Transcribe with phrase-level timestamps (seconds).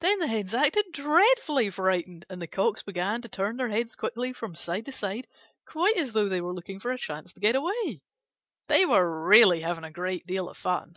[0.00, 4.34] Then the Hens acted dreadfully frightened, and the Cocks began to turn their heads quickly
[4.34, 5.26] from side to side,
[5.66, 8.02] quite as though they were looking for a chance to get away.
[8.68, 10.96] They were really having a great deal of fun.